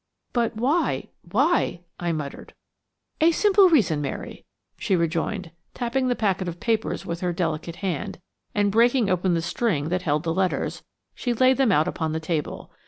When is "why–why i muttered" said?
0.55-2.55